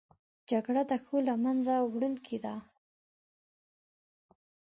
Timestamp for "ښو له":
1.03-1.35